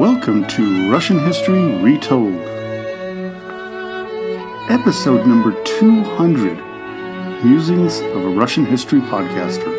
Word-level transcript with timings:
Welcome 0.00 0.46
to 0.48 0.90
Russian 0.90 1.18
History 1.20 1.58
Retold. 1.58 2.34
Episode 4.68 5.26
number 5.26 5.52
200 5.64 7.42
Musings 7.42 8.00
of 8.00 8.22
a 8.22 8.28
Russian 8.28 8.66
History 8.66 9.00
Podcaster. 9.00 9.72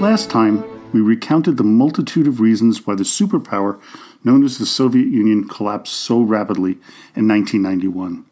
Last 0.00 0.30
time, 0.30 0.64
we 0.90 1.02
recounted 1.02 1.58
the 1.58 1.64
multitude 1.64 2.26
of 2.26 2.40
reasons 2.40 2.86
why 2.86 2.94
the 2.94 3.04
superpower 3.04 3.78
known 4.24 4.42
as 4.42 4.56
the 4.56 4.64
Soviet 4.64 5.08
Union 5.08 5.46
collapsed 5.46 5.92
so 5.92 6.22
rapidly 6.22 6.78
in 7.14 7.28
1991. 7.28 8.24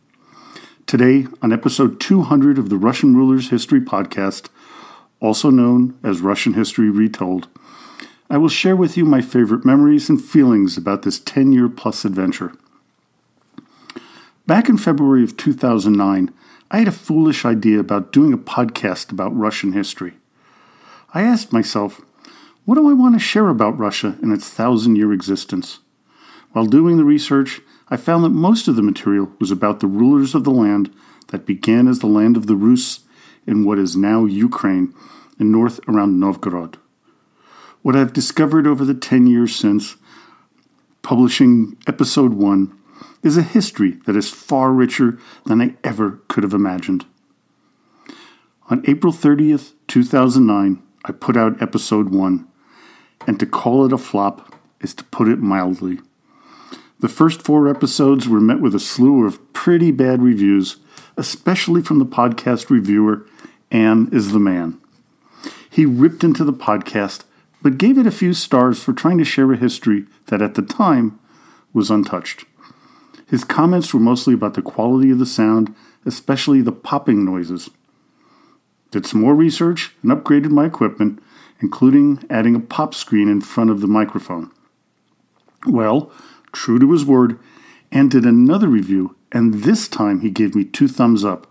Today, 0.87 1.27
on 1.43 1.53
episode 1.53 2.01
200 2.01 2.57
of 2.57 2.71
the 2.71 2.79
Russian 2.79 3.15
Rulers 3.15 3.51
History 3.51 3.83
Podcast, 3.83 4.49
also 5.21 5.51
known 5.51 5.99
as 6.03 6.23
Russian 6.23 6.55
History 6.55 6.89
Retold, 6.89 7.49
I 8.31 8.37
will 8.37 8.51
share 8.51 8.77
with 8.77 8.99
you 8.99 9.07
my 9.07 9.23
favorite 9.23 9.65
memories 9.65 10.11
and 10.11 10.23
feelings 10.23 10.77
about 10.77 11.01
this 11.03 11.19
10 11.19 11.53
year 11.53 11.69
plus 11.69 12.05
adventure. 12.05 12.53
Back 14.47 14.69
in 14.69 14.77
February 14.77 15.25
of 15.25 15.37
2009, 15.39 16.31
I 16.71 16.79
had 16.79 16.89
a 16.89 16.93
foolish 16.93 17.47
idea 17.47 17.81
about 17.81 18.13
doing 18.13 18.35
a 18.35 18.39
podcast 18.39 19.11
about 19.11 19.35
Russian 19.35 19.73
history. 19.73 20.15
I 21.15 21.23
asked 21.23 21.55
myself, 21.55 22.03
what 22.67 22.75
do 22.75 22.91
I 22.91 22.93
want 22.93 23.15
to 23.15 23.19
share 23.19 23.49
about 23.49 23.79
Russia 23.79 24.19
and 24.21 24.31
its 24.31 24.51
thousand 24.51 24.97
year 24.97 25.11
existence? 25.15 25.79
While 26.53 26.67
doing 26.67 26.99
the 26.99 27.05
research, 27.05 27.63
I 27.89 27.97
found 27.97 28.25
that 28.25 28.31
most 28.31 28.69
of 28.69 28.77
the 28.77 28.83
material 28.83 29.33
was 29.41 29.51
about 29.51 29.81
the 29.81 29.87
rulers 29.87 30.35
of 30.35 30.45
the 30.45 30.51
land 30.51 30.95
that 31.29 31.47
began 31.47 31.89
as 31.89 32.01
the 32.01 32.07
land 32.07 32.37
of 32.37 32.47
the 32.47 32.57
Rus 32.57 33.01
in 33.47 33.65
what 33.65 33.79
is 33.79 33.97
now 33.97 34.27
Ukraine 34.27 34.93
and 35.39 35.51
north 35.51 35.81
around 35.89 36.21
Novgorod. 36.21 36.77
What 37.83 37.97
I've 37.97 38.13
discovered 38.13 38.67
over 38.67 38.85
the 38.85 38.95
10 38.95 39.27
years 39.27 39.55
since 39.55 39.97
publishing 41.03 41.77
episode 41.87 42.35
1 42.35 42.77
is 43.23 43.37
a 43.37 43.43
history 43.43 43.99
that 44.07 44.17
is 44.17 44.31
far 44.31 44.73
richer 44.73 45.19
than 45.47 45.61
I 45.61 45.75
ever 45.85 46.21
could 46.29 46.43
have 46.43 46.55
imagined. 46.55 47.07
On 48.69 48.83
April 48.87 49.13
30th, 49.13 49.73
2009, 49.87 50.83
I 51.05 51.13
put 51.13 51.37
out 51.37 51.63
episode 51.63 52.11
1, 52.11 52.47
and 53.27 53.41
to 53.41 53.47
call 53.47 53.87
it 53.87 53.93
a 53.93 53.99
flop 53.99 54.55
is 54.81 54.93
to 54.95 55.05
put 55.05 55.29
it 55.29 55.39
mildly. 55.39 56.01
The 57.01 57.09
first 57.09 57.43
four 57.43 57.69
episodes 57.69 58.29
were 58.29 58.41
met 58.41 58.61
with 58.61 58.75
a 58.75 58.81
slew 58.81 59.25
of 59.25 59.53
pretty 59.53 59.93
bad 59.93 60.21
reviews, 60.21 60.77
especially 61.17 61.81
from 61.81 62.01
the 62.01 62.05
podcast 62.05 62.71
reviewer, 62.71 63.25
Anne 63.71 64.09
is 64.13 64.33
the 64.33 64.41
Man. 64.41 64.81
He 65.71 65.87
ripped 65.87 66.25
into 66.25 66.45
the 66.45 66.53
podcast 66.53 67.23
but 67.63 67.79
gave 67.79 67.99
it 67.99 68.07
a 68.07 68.13
few 68.13 68.33
stars 68.33 68.83
for 68.83 68.93
trying 68.93 69.19
to 69.19 69.25
share 69.25 69.53
a 69.53 69.57
history 69.57 70.05
that 70.27 70.43
at 70.43 70.55
the 70.55 70.63
time 70.63 71.19
was 71.73 71.91
untouched. 71.91 72.45
His 73.27 73.45
comments 73.45 73.93
were 73.93 74.01
mostly 74.01 74.35
about 74.35 74.55
the 74.55 74.63
quality 74.63 75.11
of 75.11 75.19
the 75.19 75.27
sound, 75.27 75.75
especially 76.07 76.63
the 76.63 76.73
popping 76.73 77.25
noises. 77.25 77.69
Did 78.91 79.07
some 79.07 79.21
more 79.21 79.35
research 79.35 79.95
and 80.03 80.11
upgraded 80.11 80.51
my 80.51 80.65
equipment, 80.65 81.21
including 81.61 82.25
adding 82.31 82.55
a 82.55 82.61
pop 82.61 82.95
screen 82.95 83.29
in 83.29 83.41
front 83.41 83.71
of 83.71 83.81
the 83.81 83.87
microphone. 83.87 84.51
Well, 85.67 86.11
true 86.53 86.79
to 86.79 86.93
his 86.93 87.05
word, 87.05 87.39
and 87.91 88.11
did 88.11 88.25
another 88.25 88.69
review, 88.69 89.17
and 89.33 89.55
this 89.55 89.89
time 89.89 90.21
he 90.21 90.31
gave 90.31 90.55
me 90.55 90.65
two 90.65 90.89
thumbs 90.89 91.25
up. 91.25 91.47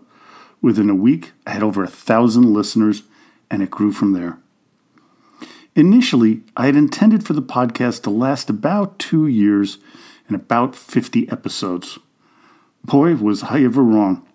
Within 0.60 0.90
a 0.90 0.94
week, 0.94 1.32
I 1.46 1.50
had 1.50 1.62
over 1.62 1.84
a 1.84 1.88
thousand 1.88 2.52
listeners, 2.52 3.04
and 3.50 3.62
it 3.62 3.70
grew 3.70 3.92
from 3.92 4.12
there. 4.12 4.38
Initially, 5.78 6.42
I 6.56 6.66
had 6.66 6.74
intended 6.74 7.24
for 7.24 7.34
the 7.34 7.40
podcast 7.40 8.02
to 8.02 8.10
last 8.10 8.50
about 8.50 8.98
two 8.98 9.28
years 9.28 9.78
and 10.26 10.34
about 10.34 10.74
50 10.74 11.30
episodes. 11.30 12.00
Boy, 12.84 13.14
was 13.14 13.44
I 13.44 13.62
ever 13.62 13.84
wrong. 13.84 14.26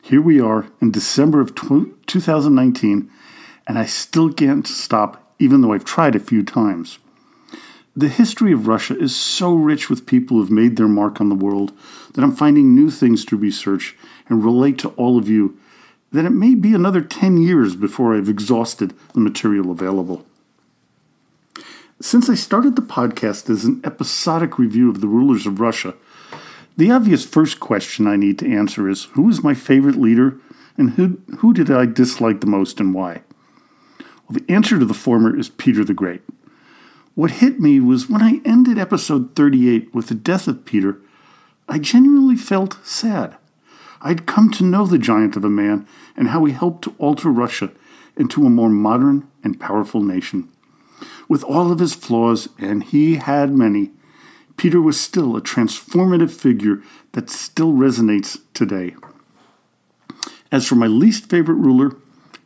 Here 0.00 0.22
we 0.22 0.40
are 0.40 0.68
in 0.80 0.90
December 0.90 1.42
of 1.42 1.54
2019, 1.54 3.10
and 3.66 3.78
I 3.78 3.84
still 3.84 4.32
can't 4.32 4.66
stop, 4.66 5.34
even 5.38 5.60
though 5.60 5.74
I've 5.74 5.84
tried 5.84 6.16
a 6.16 6.18
few 6.18 6.42
times. 6.42 6.98
The 7.94 8.08
history 8.08 8.54
of 8.54 8.66
Russia 8.66 8.98
is 8.98 9.14
so 9.14 9.52
rich 9.52 9.90
with 9.90 10.06
people 10.06 10.38
who've 10.38 10.50
made 10.50 10.76
their 10.76 10.88
mark 10.88 11.20
on 11.20 11.28
the 11.28 11.34
world 11.34 11.74
that 12.14 12.24
I'm 12.24 12.34
finding 12.34 12.74
new 12.74 12.90
things 12.90 13.26
to 13.26 13.36
research 13.36 13.98
and 14.30 14.42
relate 14.42 14.78
to 14.78 14.88
all 14.92 15.18
of 15.18 15.28
you 15.28 15.58
that 16.10 16.24
it 16.24 16.30
may 16.30 16.54
be 16.54 16.72
another 16.72 17.02
10 17.02 17.36
years 17.36 17.76
before 17.76 18.16
I've 18.16 18.30
exhausted 18.30 18.94
the 19.12 19.20
material 19.20 19.70
available. 19.70 20.24
Since 22.02 22.30
I 22.30 22.34
started 22.34 22.76
the 22.76 22.82
podcast 22.82 23.50
as 23.50 23.66
an 23.66 23.82
episodic 23.84 24.58
review 24.58 24.88
of 24.88 25.02
the 25.02 25.06
rulers 25.06 25.46
of 25.46 25.60
Russia, 25.60 25.94
the 26.78 26.90
obvious 26.90 27.26
first 27.26 27.60
question 27.60 28.06
I 28.06 28.16
need 28.16 28.38
to 28.38 28.50
answer 28.50 28.88
is 28.88 29.04
who 29.12 29.28
is 29.28 29.44
my 29.44 29.52
favorite 29.52 29.96
leader 29.96 30.38
and 30.78 30.92
who, 30.92 31.20
who 31.40 31.52
did 31.52 31.70
I 31.70 31.84
dislike 31.84 32.40
the 32.40 32.46
most 32.46 32.80
and 32.80 32.94
why? 32.94 33.20
Well, 33.98 34.38
the 34.40 34.50
answer 34.50 34.78
to 34.78 34.86
the 34.86 34.94
former 34.94 35.38
is 35.38 35.50
Peter 35.50 35.84
the 35.84 35.92
Great. 35.92 36.22
What 37.14 37.32
hit 37.32 37.60
me 37.60 37.80
was 37.80 38.08
when 38.08 38.22
I 38.22 38.40
ended 38.46 38.78
episode 38.78 39.36
38 39.36 39.94
with 39.94 40.06
the 40.06 40.14
death 40.14 40.48
of 40.48 40.64
Peter, 40.64 41.02
I 41.68 41.78
genuinely 41.78 42.36
felt 42.36 42.78
sad. 42.82 43.36
I'd 44.00 44.24
come 44.24 44.50
to 44.52 44.64
know 44.64 44.86
the 44.86 44.96
giant 44.96 45.36
of 45.36 45.44
a 45.44 45.50
man 45.50 45.86
and 46.16 46.28
how 46.28 46.46
he 46.46 46.54
helped 46.54 46.82
to 46.84 46.94
alter 46.96 47.28
Russia 47.28 47.72
into 48.16 48.46
a 48.46 48.50
more 48.50 48.70
modern 48.70 49.28
and 49.44 49.60
powerful 49.60 50.02
nation. 50.02 50.48
With 51.30 51.44
all 51.44 51.70
of 51.70 51.78
his 51.78 51.94
flaws, 51.94 52.48
and 52.58 52.82
he 52.82 53.14
had 53.14 53.54
many, 53.54 53.92
Peter 54.56 54.82
was 54.82 55.00
still 55.00 55.36
a 55.36 55.40
transformative 55.40 56.32
figure 56.32 56.82
that 57.12 57.30
still 57.30 57.72
resonates 57.72 58.40
today. 58.52 58.96
As 60.50 60.66
for 60.66 60.74
my 60.74 60.88
least 60.88 61.30
favorite 61.30 61.54
ruler, 61.54 61.96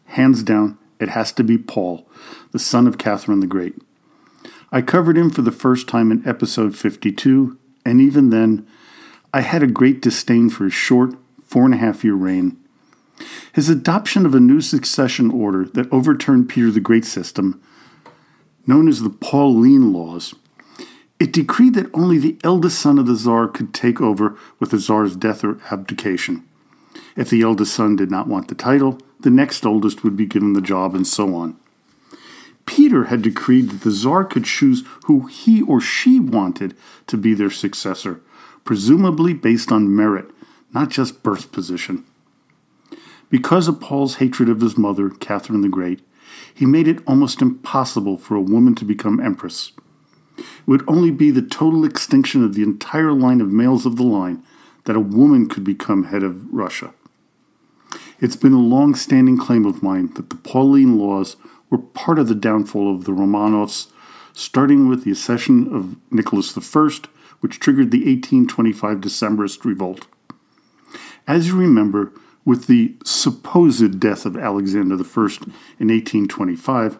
hands 0.05 0.43
down, 0.43 0.77
it 1.00 1.09
has 1.09 1.33
to 1.33 1.43
be 1.43 1.56
Paul, 1.56 2.06
the 2.50 2.59
son 2.59 2.87
of 2.87 2.99
Catherine 2.99 3.41
the 3.41 3.47
Great. 3.47 3.75
I 4.71 4.83
covered 4.83 5.16
him 5.16 5.31
for 5.31 5.41
the 5.41 5.51
first 5.51 5.89
time 5.89 6.12
in 6.12 6.28
episode 6.28 6.77
52, 6.77 7.56
and 7.87 8.03
even 8.03 8.28
then, 8.28 8.66
I 9.33 9.41
had 9.41 9.62
a 9.62 9.66
great 9.66 10.03
disdain 10.03 10.51
for 10.51 10.65
his 10.65 10.75
short, 10.75 11.15
four 11.43 11.65
and 11.65 11.72
a 11.72 11.78
half 11.78 12.05
year 12.05 12.16
reign. 12.16 12.59
His 13.51 13.71
adoption 13.71 14.27
of 14.27 14.34
a 14.34 14.41
new 14.41 14.61
succession 14.61 15.31
order 15.31 15.65
that 15.65 15.91
overturned 15.91 16.51
Peter 16.51 16.71
the 16.71 16.81
Great 16.81 17.06
system 17.06 17.62
known 18.67 18.89
as 18.89 19.01
the 19.01 19.11
Pauline 19.11 19.93
Laws. 19.93 20.35
It 21.21 21.33
decreed 21.33 21.75
that 21.75 21.95
only 21.95 22.19
the 22.19 22.39
eldest 22.43 22.79
son 22.79 22.99
of 22.99 23.07
the 23.07 23.17
Tsar 23.17 23.49
could 23.49 23.73
take 23.73 24.01
over 24.01 24.37
with 24.59 24.71
the 24.71 24.79
Tsar's 24.79 25.17
death 25.17 25.45
or 25.45 25.59
abdication. 25.71 26.45
If 27.17 27.31
the 27.31 27.43
eldest 27.43 27.75
son 27.75 27.97
did 27.97 28.11
not 28.11 28.27
want 28.27 28.49
the 28.49 28.55
title, 28.55 28.99
the 29.21 29.31
next 29.31 29.65
oldest 29.65 30.03
would 30.05 30.17
be 30.17 30.27
given 30.27 30.53
the 30.53 30.61
job, 30.61 30.95
and 30.95 31.07
so 31.07 31.35
on. 31.35 31.57
Peter 32.67 33.05
had 33.05 33.23
decreed 33.23 33.71
that 33.71 33.83
the 33.83 33.91
Tsar 33.91 34.25
could 34.25 34.45
choose 34.45 34.85
who 35.05 35.27
he 35.27 35.63
or 35.63 35.81
she 35.81 36.19
wanted 36.19 36.77
to 37.07 37.17
be 37.17 37.35
their 37.35 37.51
successor, 37.51 38.21
presumably 38.65 39.35
based 39.35 39.71
on 39.71 39.95
merit, 39.95 40.31
not 40.73 40.91
just 40.91 41.23
birth 41.23 41.53
position. 41.53 42.05
Because 43.31 43.69
of 43.69 43.81
Paul's 43.81 44.17
hatred 44.17 44.49
of 44.49 44.61
his 44.61 44.77
mother, 44.79 45.11
Catherine 45.11 45.61
the 45.61 45.69
Great, 45.69 46.01
he 46.55 46.67
made 46.67 46.89
it 46.89 47.03
almost 47.06 47.43
impossible 47.43 48.17
for 48.17 48.34
a 48.34 48.43
woman 48.43 48.75
to 48.77 48.84
become 48.84 49.21
empress. 49.21 49.72
It 50.37 50.67
would 50.67 50.84
only 50.89 51.11
be 51.11 51.31
the 51.31 51.43
total 51.43 51.84
extinction 51.84 52.45
of 52.45 52.55
the 52.55 52.62
entire 52.62 53.12
line 53.12 53.41
of 53.41 53.50
males 53.50 53.87
of 53.87 53.97
the 53.97 54.05
line 54.05 54.43
that 54.84 54.97
a 54.97 55.00
woman 55.00 55.49
could 55.49 55.65
become 55.65 56.05
head 56.05 56.22
of 56.22 56.53
Russia. 56.53 56.93
It's 58.21 58.37
been 58.37 58.53
a 58.53 58.61
long 58.61 58.95
standing 58.95 59.37
claim 59.37 59.67
of 59.67 59.83
mine 59.83 60.12
that 60.15 60.31
the 60.31 60.37
Pauline 60.37 60.99
laws 60.99 61.37
were 61.71 61.78
part 61.78 62.19
of 62.19 62.28
the 62.28 62.34
downfall 62.34 62.95
of 62.95 63.04
the 63.04 63.13
Romanovs, 63.13 63.89
starting 64.33 64.89
with 64.89 65.04
the 65.04 65.10
accession 65.10 65.75
of 65.75 65.97
Nicholas 66.10 66.57
I, 66.57 66.89
which 67.41 67.60
triggered 67.60 67.91
the 67.91 67.98
1825 67.98 68.98
Decembrist 68.98 69.65
revolt. 69.65 70.07
As 71.27 71.48
you 71.48 71.57
remember, 71.57 72.13
with 72.45 72.67
the 72.67 72.95
supposed 73.05 73.99
death 73.99 74.27
of 74.27 74.37
Alexander 74.37 74.95
I 74.95 74.99
in 74.99 75.89
1825, 75.89 76.99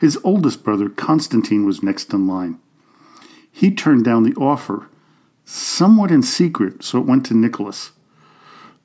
his 0.00 0.18
oldest 0.22 0.62
brother 0.62 0.88
Constantine 0.88 1.64
was 1.64 1.82
next 1.82 2.12
in 2.12 2.26
line. 2.26 2.58
He 3.50 3.70
turned 3.70 4.04
down 4.04 4.22
the 4.22 4.34
offer, 4.34 4.88
somewhat 5.44 6.10
in 6.10 6.22
secret, 6.22 6.82
so 6.84 6.98
it 6.98 7.06
went 7.06 7.24
to 7.26 7.34
Nicholas. 7.34 7.92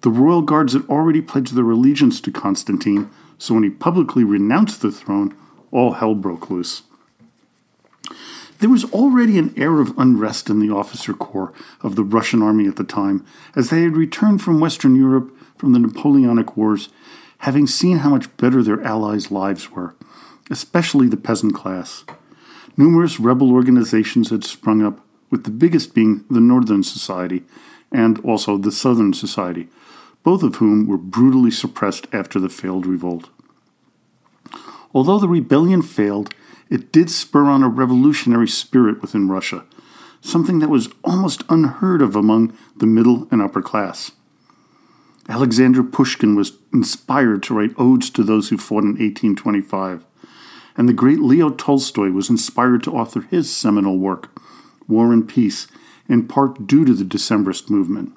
The 0.02 0.10
royal 0.10 0.42
guards 0.42 0.74
had 0.74 0.88
already 0.88 1.22
pledged 1.22 1.54
their 1.54 1.70
allegiance 1.70 2.22
to 2.22 2.32
Constantine, 2.32 3.10
so 3.38 3.54
when 3.54 3.64
he 3.64 3.70
publicly 3.70 4.24
renounced 4.24 4.82
the 4.82 4.92
throne, 4.92 5.36
all 5.72 5.94
hell 5.94 6.16
broke 6.16 6.50
loose. 6.50 6.84
There 8.60 8.70
was 8.70 8.86
already 8.92 9.38
an 9.38 9.54
air 9.58 9.80
of 9.80 9.98
unrest 9.98 10.50
in 10.50 10.60
the 10.60 10.74
officer 10.74 11.14
corps 11.14 11.52
of 11.82 11.96
the 11.96 12.04
Russian 12.04 12.42
army 12.42 12.68
at 12.68 12.76
the 12.76 12.84
time, 12.84 13.26
as 13.56 13.70
they 13.70 13.82
had 13.82 13.98
returned 13.98 14.42
from 14.42 14.60
Western 14.60 14.96
Europe 14.96 15.36
from 15.62 15.74
the 15.74 15.80
Napoleonic 15.80 16.58
Wars, 16.58 16.90
having 17.38 17.68
seen 17.68 17.98
how 17.98 18.10
much 18.10 18.36
better 18.38 18.64
their 18.64 18.82
allies' 18.82 19.30
lives 19.30 19.70
were, 19.70 19.94
especially 20.50 21.08
the 21.08 21.16
peasant 21.16 21.54
class. 21.54 22.04
Numerous 22.76 23.20
rebel 23.20 23.52
organizations 23.52 24.32
had 24.32 24.44
sprung 24.44 24.82
up, 24.82 25.06
with 25.30 25.44
the 25.44 25.52
biggest 25.52 25.94
being 25.94 26.26
the 26.32 26.40
Northern 26.40 26.82
Society 26.82 27.44
and 27.92 28.20
also 28.26 28.58
the 28.58 28.72
Southern 28.72 29.14
Society, 29.14 29.68
both 30.24 30.42
of 30.42 30.56
whom 30.56 30.88
were 30.88 30.98
brutally 30.98 31.52
suppressed 31.52 32.08
after 32.12 32.40
the 32.40 32.50
failed 32.50 32.88
revolt. 32.88 33.30
Although 34.96 35.20
the 35.20 35.30
rebellion 35.30 35.84
failed, 35.84 36.34
it 36.72 36.92
did 36.92 37.12
spur 37.12 37.46
on 37.46 37.62
a 37.62 37.70
revolutionary 37.70 38.48
spirit 38.48 39.00
within 39.00 39.30
Russia, 39.30 39.64
something 40.22 40.58
that 40.58 40.70
was 40.70 40.90
almost 41.04 41.44
unheard 41.50 42.02
of 42.02 42.16
among 42.16 42.58
the 42.76 42.88
middle 42.88 43.28
and 43.30 43.44
upper 43.44 43.62
class. 43.62 44.14
Alexander 45.32 45.82
Pushkin 45.82 46.36
was 46.36 46.58
inspired 46.74 47.42
to 47.44 47.54
write 47.54 47.74
odes 47.78 48.10
to 48.10 48.22
those 48.22 48.50
who 48.50 48.58
fought 48.58 48.84
in 48.84 48.98
1825, 48.98 50.04
and 50.76 50.90
the 50.90 50.94
great 50.94 51.20
Leo 51.20 51.50
Tolstoy 51.50 52.10
was 52.10 52.30
inspired 52.30 52.84
to 52.84 52.92
author 52.92 53.22
his 53.22 53.50
seminal 53.50 53.98
work, 53.98 54.38
War 54.90 55.14
and 55.14 55.28
Peace, 55.28 55.68
in 56.10 56.28
part 56.28 56.68
due 56.68 56.84
to 56.84 56.94
the 56.94 57.06
Decembrist 57.06 57.70
movement. 57.70 58.12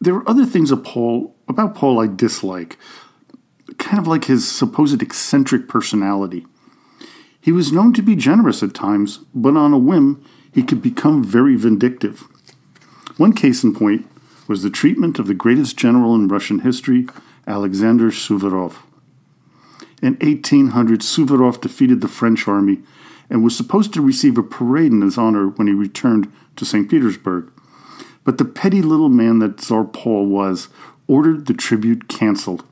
There 0.00 0.14
are 0.14 0.28
other 0.28 0.46
things 0.46 0.72
Paul, 0.84 1.34
about 1.48 1.74
Paul 1.74 1.98
I 1.98 2.06
dislike, 2.06 2.78
kind 3.78 3.98
of 3.98 4.06
like 4.06 4.26
his 4.26 4.48
supposed 4.48 5.02
eccentric 5.02 5.68
personality. 5.68 6.46
He 7.40 7.50
was 7.50 7.72
known 7.72 7.92
to 7.94 8.02
be 8.02 8.14
generous 8.14 8.62
at 8.62 8.72
times, 8.72 9.18
but 9.34 9.56
on 9.56 9.72
a 9.72 9.78
whim, 9.78 10.24
he 10.52 10.62
could 10.62 10.80
become 10.80 11.24
very 11.24 11.56
vindictive. 11.56 12.20
One 13.16 13.32
case 13.32 13.64
in 13.64 13.74
point 13.74 14.08
was 14.46 14.62
the 14.62 14.70
treatment 14.70 15.18
of 15.18 15.26
the 15.26 15.34
greatest 15.34 15.76
general 15.76 16.14
in 16.14 16.28
Russian 16.28 16.60
history, 16.60 17.06
Alexander 17.46 18.10
Suvorov. 18.10 18.76
In 20.02 20.14
1800, 20.14 21.00
Suvorov 21.00 21.60
defeated 21.60 22.00
the 22.00 22.08
French 22.08 22.46
army 22.46 22.80
and 23.30 23.42
was 23.42 23.56
supposed 23.56 23.94
to 23.94 24.02
receive 24.02 24.36
a 24.36 24.42
parade 24.42 24.92
in 24.92 25.00
his 25.00 25.16
honor 25.16 25.48
when 25.48 25.66
he 25.66 25.72
returned 25.72 26.30
to 26.56 26.64
St. 26.64 26.90
Petersburg. 26.90 27.50
But 28.22 28.38
the 28.38 28.44
petty 28.44 28.82
little 28.82 29.08
man 29.08 29.38
that 29.38 29.60
Tsar 29.60 29.84
Paul 29.84 30.26
was 30.26 30.68
ordered 31.06 31.46
the 31.46 31.54
tribute 31.54 32.08
canceled. 32.08 32.64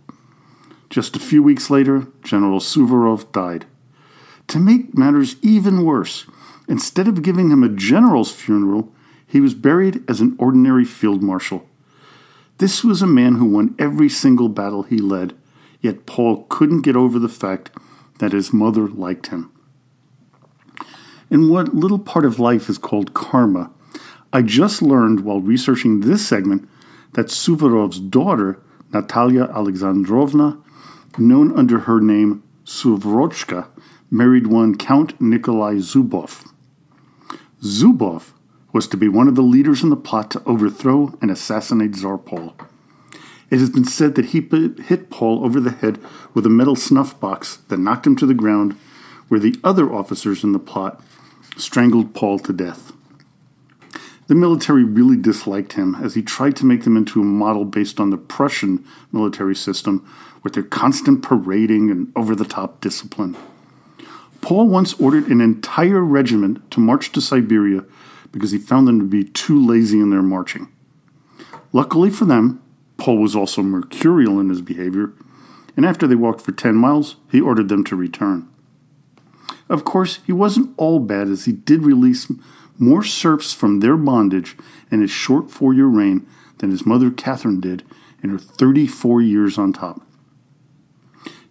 Just 0.90 1.16
a 1.16 1.20
few 1.20 1.42
weeks 1.42 1.70
later, 1.70 2.06
General 2.22 2.60
Suvorov 2.60 3.32
died. 3.32 3.64
To 4.48 4.58
make 4.58 4.96
matters 4.96 5.36
even 5.40 5.84
worse, 5.84 6.26
instead 6.68 7.08
of 7.08 7.22
giving 7.22 7.50
him 7.50 7.62
a 7.62 7.68
general's 7.68 8.30
funeral, 8.30 8.92
he 9.32 9.40
was 9.40 9.54
buried 9.54 10.04
as 10.10 10.20
an 10.20 10.36
ordinary 10.38 10.84
field 10.84 11.22
marshal. 11.22 11.66
This 12.58 12.84
was 12.84 13.00
a 13.00 13.06
man 13.06 13.36
who 13.36 13.46
won 13.46 13.74
every 13.78 14.10
single 14.10 14.50
battle 14.50 14.82
he 14.82 14.98
led, 14.98 15.32
yet 15.80 16.04
Paul 16.04 16.44
couldn't 16.50 16.82
get 16.82 16.96
over 16.96 17.18
the 17.18 17.30
fact 17.30 17.70
that 18.18 18.32
his 18.32 18.52
mother 18.52 18.86
liked 18.86 19.28
him. 19.28 19.50
In 21.30 21.48
what 21.48 21.74
little 21.74 21.98
part 21.98 22.26
of 22.26 22.38
life 22.38 22.68
is 22.68 22.76
called 22.76 23.14
karma, 23.14 23.70
I 24.34 24.42
just 24.42 24.82
learned 24.82 25.20
while 25.20 25.40
researching 25.40 26.00
this 26.00 26.28
segment 26.28 26.68
that 27.14 27.28
Suvorov's 27.28 28.00
daughter, 28.00 28.60
Natalia 28.92 29.44
Alexandrovna, 29.44 30.58
known 31.16 31.58
under 31.58 31.78
her 31.78 32.02
name 32.02 32.42
Suvorochka, 32.66 33.66
married 34.10 34.48
one 34.48 34.76
Count 34.76 35.18
Nikolai 35.22 35.76
Zubov. 35.76 36.46
Zubov 37.62 38.32
was 38.72 38.86
to 38.88 38.96
be 38.96 39.08
one 39.08 39.28
of 39.28 39.34
the 39.34 39.42
leaders 39.42 39.82
in 39.82 39.90
the 39.90 39.96
plot 39.96 40.30
to 40.30 40.42
overthrow 40.44 41.16
and 41.20 41.30
assassinate 41.30 41.94
Tsar 41.94 42.18
Paul. 42.18 42.54
It 43.50 43.58
has 43.58 43.68
been 43.68 43.84
said 43.84 44.14
that 44.14 44.26
he 44.26 44.40
hit 44.84 45.10
Paul 45.10 45.44
over 45.44 45.60
the 45.60 45.72
head 45.72 45.98
with 46.32 46.46
a 46.46 46.50
metal 46.50 46.74
snuff 46.74 47.18
box 47.20 47.58
that 47.68 47.78
knocked 47.78 48.06
him 48.06 48.16
to 48.16 48.26
the 48.26 48.32
ground, 48.32 48.78
where 49.28 49.40
the 49.40 49.60
other 49.62 49.92
officers 49.92 50.42
in 50.42 50.52
the 50.52 50.58
plot 50.58 51.02
strangled 51.58 52.14
Paul 52.14 52.38
to 52.40 52.52
death. 52.52 52.92
The 54.28 54.34
military 54.34 54.84
really 54.84 55.18
disliked 55.18 55.74
him 55.74 55.94
as 55.96 56.14
he 56.14 56.22
tried 56.22 56.56
to 56.56 56.66
make 56.66 56.84
them 56.84 56.96
into 56.96 57.20
a 57.20 57.24
model 57.24 57.66
based 57.66 58.00
on 58.00 58.08
the 58.08 58.16
Prussian 58.16 58.86
military 59.12 59.54
system 59.54 60.08
with 60.42 60.54
their 60.54 60.62
constant 60.62 61.22
parading 61.22 61.90
and 61.90 62.10
over 62.16 62.34
the 62.34 62.46
top 62.46 62.80
discipline. 62.80 63.36
Paul 64.40 64.68
once 64.68 64.94
ordered 64.94 65.28
an 65.28 65.42
entire 65.42 66.00
regiment 66.00 66.70
to 66.70 66.80
march 66.80 67.12
to 67.12 67.20
Siberia 67.20 67.84
because 68.32 68.50
he 68.50 68.58
found 68.58 68.88
them 68.88 68.98
to 68.98 69.04
be 69.04 69.24
too 69.24 69.64
lazy 69.64 70.00
in 70.00 70.10
their 70.10 70.22
marching. 70.22 70.68
Luckily 71.72 72.10
for 72.10 72.24
them, 72.24 72.62
Paul 72.96 73.18
was 73.18 73.36
also 73.36 73.62
mercurial 73.62 74.40
in 74.40 74.48
his 74.48 74.60
behavior, 74.60 75.12
and 75.76 75.86
after 75.86 76.06
they 76.06 76.14
walked 76.14 76.40
for 76.40 76.52
10 76.52 76.74
miles, 76.74 77.16
he 77.30 77.40
ordered 77.40 77.68
them 77.68 77.84
to 77.84 77.96
return. 77.96 78.48
Of 79.68 79.84
course, 79.84 80.18
he 80.26 80.32
wasn't 80.32 80.74
all 80.76 80.98
bad 80.98 81.28
as 81.28 81.44
he 81.44 81.52
did 81.52 81.84
release 81.84 82.30
more 82.78 83.02
serfs 83.02 83.52
from 83.52 83.80
their 83.80 83.96
bondage 83.96 84.56
in 84.90 85.00
his 85.00 85.10
short 85.10 85.50
four 85.50 85.72
year 85.72 85.86
reign 85.86 86.26
than 86.58 86.70
his 86.70 86.86
mother 86.86 87.10
Catherine 87.10 87.60
did 87.60 87.82
in 88.22 88.30
her 88.30 88.38
34 88.38 89.20
years 89.20 89.58
on 89.58 89.72
top. 89.72 90.06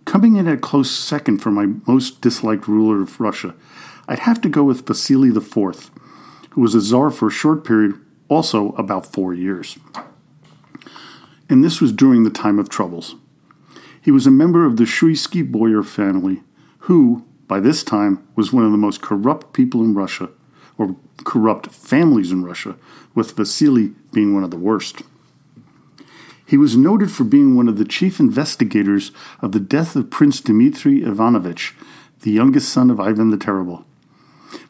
Coming 0.05 0.35
in 0.35 0.47
at 0.47 0.61
close 0.61 0.91
second 0.91 1.39
for 1.39 1.51
my 1.51 1.67
most 1.87 2.21
disliked 2.21 2.67
ruler 2.67 3.01
of 3.01 3.19
Russia, 3.19 3.55
I'd 4.07 4.19
have 4.19 4.41
to 4.41 4.49
go 4.49 4.63
with 4.63 4.85
Vasily 4.85 5.29
IV, 5.29 5.90
who 6.51 6.62
was 6.62 6.75
a 6.75 6.81
czar 6.81 7.09
for 7.09 7.27
a 7.27 7.31
short 7.31 7.63
period, 7.63 7.95
also 8.27 8.69
about 8.74 9.12
four 9.12 9.33
years. 9.33 9.77
And 11.50 11.63
this 11.63 11.81
was 11.81 11.92
during 11.92 12.24
the 12.24 12.30
time 12.30 12.59
of 12.59 12.69
troubles. 12.69 13.15
He 14.01 14.12
was 14.12 14.25
a 14.25 14.31
member 14.31 14.65
of 14.65 14.77
the 14.77 14.86
Shuisky 14.86 15.50
Boyar 15.50 15.83
family, 15.83 16.42
who, 16.80 17.25
by 17.48 17.59
this 17.59 17.83
time, 17.83 18.25
was 18.36 18.53
one 18.53 18.65
of 18.65 18.71
the 18.71 18.77
most 18.77 19.01
corrupt 19.01 19.53
people 19.53 19.83
in 19.83 19.94
Russia, 19.94 20.30
or 20.77 20.95
corrupt 21.24 21.68
families 21.68 22.31
in 22.31 22.44
Russia, 22.44 22.75
with 23.13 23.36
Vasily 23.36 23.94
being 24.12 24.33
one 24.33 24.44
of 24.44 24.51
the 24.51 24.57
worst. 24.57 25.03
He 26.45 26.57
was 26.57 26.75
noted 26.75 27.12
for 27.12 27.24
being 27.24 27.56
one 27.56 27.69
of 27.69 27.77
the 27.77 27.86
chief 27.86 28.19
investigators 28.19 29.12
of 29.42 29.51
the 29.51 29.59
death 29.59 29.95
of 29.95 30.09
Prince 30.09 30.42
Dmitry 30.42 31.01
Ivanovich, 31.01 31.74
the 32.21 32.31
youngest 32.31 32.69
son 32.69 32.89
of 32.89 33.00
Ivan 33.00 33.30
the 33.30 33.38
Terrible. 33.38 33.86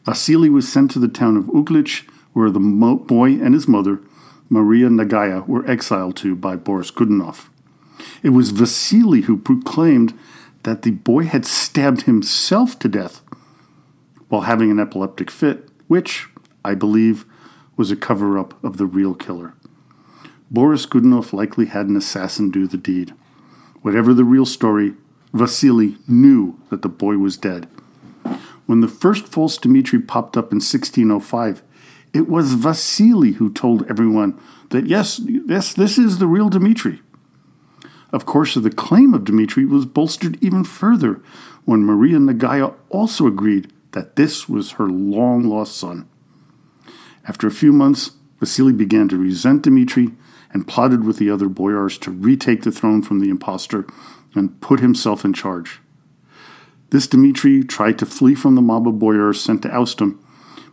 Vasily 0.04 0.48
was 0.48 0.70
sent 0.70 0.90
to 0.92 0.98
the 0.98 1.08
town 1.08 1.36
of 1.36 1.46
Uglitch, 1.46 2.06
where 2.32 2.50
the 2.50 2.60
mo- 2.60 2.96
boy 2.96 3.32
and 3.32 3.54
his 3.54 3.68
mother, 3.68 4.00
Maria 4.48 4.88
Nagaya, 4.88 5.46
were 5.46 5.68
exiled 5.68 6.16
to 6.18 6.34
by 6.34 6.56
Boris 6.56 6.90
Godunov. 6.90 7.48
It 8.22 8.30
was 8.30 8.50
Vasily 8.50 9.22
who 9.22 9.36
proclaimed 9.36 10.18
that 10.62 10.82
the 10.82 10.92
boy 10.92 11.24
had 11.24 11.44
stabbed 11.44 12.02
himself 12.02 12.78
to 12.78 12.88
death 12.88 13.22
while 14.28 14.42
having 14.42 14.70
an 14.70 14.80
epileptic 14.80 15.30
fit, 15.30 15.68
which, 15.88 16.28
I 16.64 16.74
believe, 16.74 17.26
was 17.76 17.90
a 17.90 17.96
cover 17.96 18.38
up 18.38 18.62
of 18.64 18.76
the 18.76 18.86
real 18.86 19.14
killer. 19.14 19.54
Boris 20.50 20.86
Godunov 20.86 21.32
likely 21.32 21.66
had 21.66 21.88
an 21.88 21.96
assassin 21.96 22.50
do 22.50 22.66
the 22.66 22.76
deed. 22.76 23.14
Whatever 23.80 24.14
the 24.14 24.24
real 24.24 24.46
story, 24.46 24.94
Vasily 25.32 25.96
knew 26.06 26.58
that 26.70 26.82
the 26.82 26.88
boy 26.88 27.16
was 27.16 27.36
dead. 27.36 27.68
When 28.72 28.80
the 28.80 28.88
first 28.88 29.28
false 29.28 29.58
Dmitri 29.58 30.00
popped 30.00 30.34
up 30.34 30.50
in 30.50 30.56
1605, 30.56 31.62
it 32.14 32.26
was 32.26 32.54
Vasily 32.54 33.32
who 33.32 33.52
told 33.52 33.86
everyone 33.86 34.40
that 34.70 34.86
yes, 34.86 35.20
yes, 35.26 35.74
this 35.74 35.98
is 35.98 36.16
the 36.16 36.26
real 36.26 36.48
Dmitri. 36.48 37.02
Of 38.14 38.24
course, 38.24 38.54
the 38.54 38.70
claim 38.70 39.12
of 39.12 39.24
Dmitri 39.24 39.66
was 39.66 39.84
bolstered 39.84 40.42
even 40.42 40.64
further 40.64 41.20
when 41.66 41.84
Maria 41.84 42.16
Nagaya 42.16 42.74
also 42.88 43.26
agreed 43.26 43.70
that 43.90 44.16
this 44.16 44.48
was 44.48 44.72
her 44.72 44.88
long 44.88 45.44
lost 45.44 45.76
son. 45.76 46.08
After 47.28 47.46
a 47.46 47.50
few 47.50 47.74
months, 47.74 48.12
Vasily 48.40 48.72
began 48.72 49.06
to 49.08 49.18
resent 49.18 49.64
Dmitri 49.64 50.12
and 50.54 50.66
plotted 50.66 51.04
with 51.04 51.18
the 51.18 51.28
other 51.28 51.50
boyars 51.50 51.98
to 51.98 52.10
retake 52.10 52.62
the 52.62 52.72
throne 52.72 53.02
from 53.02 53.20
the 53.20 53.28
impostor 53.28 53.86
and 54.34 54.58
put 54.62 54.80
himself 54.80 55.26
in 55.26 55.34
charge. 55.34 55.82
This 56.92 57.06
Dmitri 57.06 57.64
tried 57.64 57.98
to 58.00 58.06
flee 58.06 58.34
from 58.34 58.54
the 58.54 58.60
mob 58.60 58.86
of 58.86 58.98
boyars 58.98 59.40
sent 59.40 59.62
to 59.62 59.74
oust 59.74 59.98
him, 59.98 60.22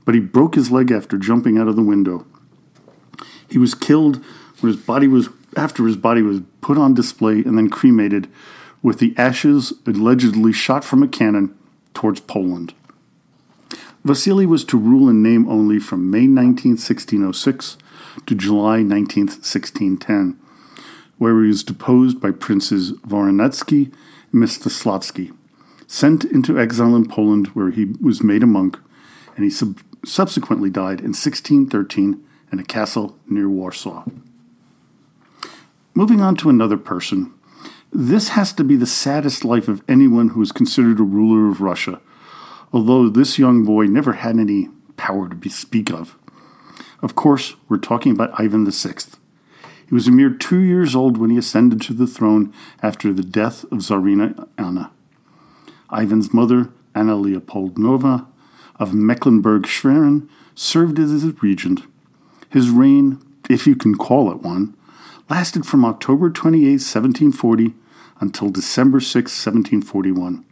but 0.04 0.14
he 0.14 0.20
broke 0.20 0.56
his 0.56 0.70
leg 0.70 0.92
after 0.92 1.18
jumping 1.18 1.58
out 1.58 1.70
of 1.70 1.78
the 1.78 1.82
window. 1.82 2.26
He 3.50 3.58
was 3.58 3.74
killed 3.74 4.22
when 4.60 4.74
his 4.74 4.82
body 4.82 5.08
was 5.08 5.30
after 5.56 5.88
his 5.88 5.96
body 5.96 6.22
was 6.22 6.42
put 6.60 6.78
on 6.78 6.94
display 6.94 7.36
and 7.36 7.58
then 7.58 7.70
cremated, 7.70 8.28
with 8.84 9.00
the 9.00 9.14
ashes 9.16 9.72
allegedly 9.88 10.52
shot 10.52 10.84
from 10.84 11.02
a 11.02 11.08
cannon 11.08 11.58
towards 11.94 12.20
Poland. 12.20 12.74
Vasily 14.04 14.46
was 14.46 14.66
to 14.66 14.78
rule 14.78 15.08
in 15.08 15.24
name 15.24 15.48
only 15.48 15.80
from 15.80 16.12
May 16.12 16.28
19, 16.28 16.72
1606 16.72 17.78
to 18.26 18.36
July 18.36 18.82
19, 18.82 19.28
1610, 19.28 20.38
where 21.18 21.42
he 21.42 21.48
was 21.48 21.64
deposed 21.64 22.20
by 22.20 22.32
Princes 22.32 22.92
Voronetsky 23.08 23.94
and 24.34 24.44
Mstislavsky 24.44 25.32
sent 25.92 26.24
into 26.24 26.60
exile 26.60 26.96
in 26.96 27.08
Poland, 27.08 27.48
where 27.48 27.72
he 27.72 27.86
was 28.00 28.22
made 28.22 28.44
a 28.44 28.48
monk, 28.48 28.78
and 29.36 29.44
he 29.44 29.50
sub- 29.50 29.80
subsequently 30.06 30.70
died 30.70 31.00
in 31.00 31.14
1613 31.18 32.24
in 32.52 32.60
a 32.60 32.64
castle 32.64 33.18
near 33.28 33.50
Warsaw. 33.50 34.06
Moving 35.96 36.22
on 36.22 36.36
to 36.38 36.50
another 36.50 36.78
person. 36.78 37.34
This 37.92 38.30
has 38.30 38.54
to 38.54 38.64
be 38.64 38.76
the 38.76 38.86
saddest 38.86 39.44
life 39.44 39.68
of 39.68 39.82
anyone 39.90 40.30
who 40.30 40.44
is 40.44 40.52
considered 40.52 41.00
a 41.00 41.04
ruler 41.04 41.50
of 41.50 41.60
Russia, 41.60 42.00
although 42.72 43.10
this 43.10 43.40
young 43.40 43.66
boy 43.66 43.86
never 43.86 44.14
had 44.14 44.38
any 44.38 44.70
power 44.96 45.28
to 45.28 45.36
be 45.36 45.50
speak 45.50 45.90
of. 45.90 46.16
Of 47.02 47.16
course, 47.16 47.56
we're 47.68 47.78
talking 47.78 48.12
about 48.12 48.40
Ivan 48.40 48.70
VI. 48.70 48.94
He 49.88 49.96
was 49.96 50.08
a 50.08 50.12
mere 50.12 50.30
two 50.30 50.60
years 50.60 50.96
old 50.96 51.18
when 51.18 51.32
he 51.32 51.38
ascended 51.38 51.82
to 51.82 51.94
the 51.94 52.06
throne 52.06 52.54
after 52.84 53.12
the 53.12 53.24
death 53.24 53.64
of 53.64 53.80
Tsarina 53.80 54.48
Anna. 54.56 54.92
Ivan's 55.92 56.34
mother, 56.34 56.70
Anna 56.94 57.16
Leopoldovna 57.16 58.28
of 58.80 58.94
Mecklenburg 58.94 59.66
Schwerin, 59.68 60.30
served 60.56 61.00
as 61.00 61.12
his 61.12 61.42
regent. 61.42 61.84
His 62.50 62.70
reign, 62.70 63.20
if 63.50 63.68
you 63.68 63.76
can 63.76 63.96
call 63.96 64.32
it 64.32 64.42
one, 64.42 64.76
lasted 65.30 65.66
from 65.66 65.86
October 65.86 66.30
28, 66.30 66.72
1740, 66.72 67.74
until 68.20 68.50
December 68.50 69.00
6, 69.00 69.14
1741. 69.14 70.46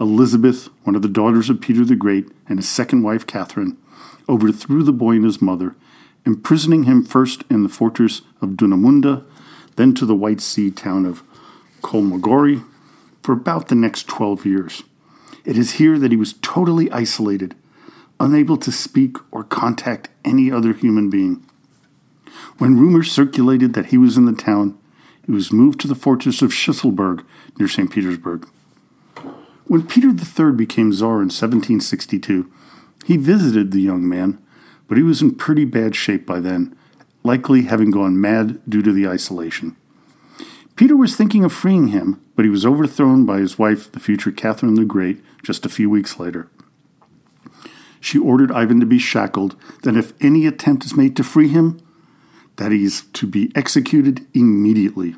Elizabeth, 0.00 0.68
one 0.84 0.94
of 0.94 1.02
the 1.02 1.08
daughters 1.08 1.50
of 1.50 1.60
Peter 1.60 1.84
the 1.84 1.96
Great, 1.96 2.28
and 2.48 2.58
his 2.58 2.68
second 2.68 3.02
wife, 3.02 3.26
Catherine, 3.26 3.76
overthrew 4.28 4.82
the 4.82 4.92
boy 4.92 5.12
and 5.12 5.24
his 5.24 5.42
mother, 5.42 5.74
imprisoning 6.24 6.84
him 6.84 7.04
first 7.04 7.44
in 7.50 7.62
the 7.62 7.68
fortress 7.68 8.22
of 8.40 8.50
Dunamunda, 8.50 9.24
then 9.76 9.94
to 9.94 10.06
the 10.06 10.14
White 10.14 10.40
Sea 10.40 10.70
town 10.70 11.06
of 11.06 11.22
Kholmogory 11.82 12.64
for 13.28 13.34
about 13.34 13.68
the 13.68 13.74
next 13.74 14.08
12 14.08 14.46
years. 14.46 14.84
It 15.44 15.58
is 15.58 15.72
here 15.72 15.98
that 15.98 16.10
he 16.10 16.16
was 16.16 16.36
totally 16.40 16.90
isolated, 16.90 17.54
unable 18.18 18.56
to 18.56 18.72
speak 18.72 19.18
or 19.30 19.44
contact 19.44 20.08
any 20.24 20.50
other 20.50 20.72
human 20.72 21.10
being. 21.10 21.44
When 22.56 22.78
rumors 22.78 23.12
circulated 23.12 23.74
that 23.74 23.88
he 23.88 23.98
was 23.98 24.16
in 24.16 24.24
the 24.24 24.32
town, 24.32 24.78
he 25.26 25.32
was 25.32 25.52
moved 25.52 25.78
to 25.80 25.86
the 25.86 25.94
fortress 25.94 26.40
of 26.40 26.52
Schlüsselburg 26.52 27.22
near 27.58 27.68
St. 27.68 27.90
Petersburg. 27.90 28.48
When 29.66 29.86
Peter 29.86 30.08
III 30.08 30.52
became 30.52 30.90
Tsar 30.90 31.20
in 31.20 31.28
1762, 31.28 32.50
he 33.04 33.18
visited 33.18 33.72
the 33.72 33.82
young 33.82 34.08
man, 34.08 34.42
but 34.88 34.96
he 34.96 35.04
was 35.04 35.20
in 35.20 35.34
pretty 35.34 35.66
bad 35.66 35.94
shape 35.94 36.24
by 36.24 36.40
then, 36.40 36.74
likely 37.22 37.64
having 37.64 37.90
gone 37.90 38.18
mad 38.18 38.62
due 38.66 38.80
to 38.80 38.90
the 38.90 39.06
isolation. 39.06 39.76
Peter 40.78 40.96
was 40.96 41.16
thinking 41.16 41.42
of 41.42 41.52
freeing 41.52 41.88
him, 41.88 42.22
but 42.36 42.44
he 42.44 42.48
was 42.48 42.64
overthrown 42.64 43.26
by 43.26 43.38
his 43.38 43.58
wife, 43.58 43.90
the 43.90 43.98
future 43.98 44.30
Catherine 44.30 44.74
the 44.74 44.84
Great, 44.84 45.20
just 45.42 45.66
a 45.66 45.68
few 45.68 45.90
weeks 45.90 46.20
later. 46.20 46.48
She 47.98 48.16
ordered 48.16 48.52
Ivan 48.52 48.78
to 48.78 48.86
be 48.86 49.00
shackled, 49.00 49.56
that 49.82 49.96
if 49.96 50.12
any 50.22 50.46
attempt 50.46 50.84
is 50.84 50.96
made 50.96 51.16
to 51.16 51.24
free 51.24 51.48
him, 51.48 51.80
that 52.58 52.70
he 52.70 52.84
is 52.84 53.02
to 53.14 53.26
be 53.26 53.50
executed 53.56 54.24
immediately. 54.34 55.16